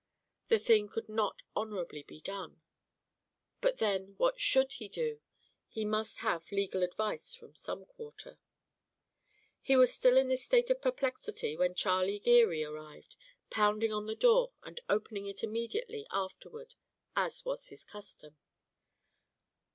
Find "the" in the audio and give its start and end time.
0.47-0.57, 14.07-14.15